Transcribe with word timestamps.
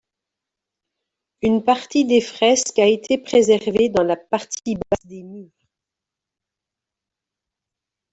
Une 1.43 1.63
partie 1.63 2.05
des 2.05 2.21
fresques 2.21 2.79
a 2.79 2.87
été 2.87 3.19
préservée 3.19 3.89
dans 3.89 4.01
la 4.01 4.15
partie 4.15 4.73
basse 4.73 5.05
des 5.05 5.21
murs. 5.21 5.51